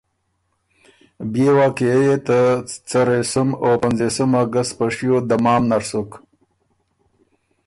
[1.31, 2.39] بئے واقعیه يې ته
[2.89, 6.11] څرېسُم او پنځېسُم اګست په شیو دمام نر سُک